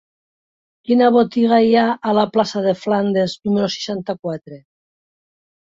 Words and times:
Quina 0.89 1.09
botiga 1.17 1.59
hi 1.67 1.77
ha 1.81 1.85
a 1.91 2.15
la 2.21 2.25
plaça 2.39 2.65
de 2.69 2.75
Flandes 2.87 3.39
número 3.47 3.73
seixanta-quatre? 3.79 4.63